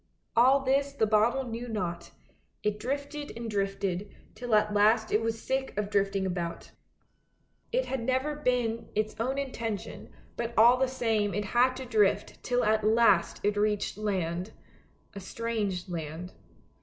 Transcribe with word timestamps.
All 0.35 0.61
this 0.63 0.93
the 0.93 1.05
bottle 1.05 1.43
knew 1.43 1.67
not; 1.67 2.09
it 2.63 2.79
drifted 2.79 3.37
and 3.37 3.47
drifted, 3.47 4.09
till 4.33 4.55
at 4.55 4.73
last 4.73 5.11
it 5.11 5.21
was 5.21 5.39
sick 5.39 5.77
of 5.77 5.91
drifting 5.91 6.25
about; 6.25 6.71
it 7.71 7.85
had 7.85 8.03
never 8.03 8.31
88 8.31 8.31
ANDERSEN'S 8.31 8.43
FAIRY 8.43 8.65
TALES 8.65 8.93
been 8.95 9.03
its 9.05 9.15
own 9.19 9.37
intention, 9.37 10.09
but 10.37 10.57
all 10.57 10.77
the 10.77 10.87
same 10.87 11.35
it 11.35 11.45
had 11.45 11.75
to 11.75 11.85
drift 11.85 12.41
till 12.41 12.63
at 12.63 12.83
last 12.83 13.41
it 13.45 13.55
reached 13.55 13.95
land— 13.95 14.53
a 15.13 15.19
strange 15.19 15.87
land. 15.87 16.33